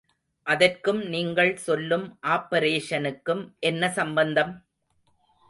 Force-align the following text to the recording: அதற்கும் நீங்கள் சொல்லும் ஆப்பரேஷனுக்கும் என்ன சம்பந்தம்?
அதற்கும் 0.47 1.01
நீங்கள் 1.05 1.51
சொல்லும் 1.57 2.07
ஆப்பரேஷனுக்கும் 2.27 3.43
என்ன 3.59 3.91
சம்பந்தம்? 3.91 4.53